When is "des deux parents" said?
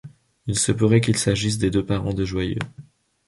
1.59-2.15